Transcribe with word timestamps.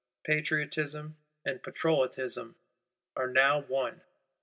_Patriotism 0.23 1.17
and 1.45 1.61
Patrollotism 1.61 2.55
are 3.15 3.29
now 3.31 3.61
one! 3.61 4.01